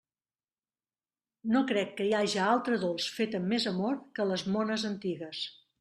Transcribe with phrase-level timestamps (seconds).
[1.51, 5.51] No crec que hi haja altre dolç fet amb més amor que les mones antigues.